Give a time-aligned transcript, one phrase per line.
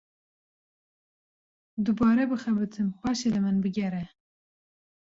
[1.85, 4.03] Dubare bixebitin paşê li min bigere.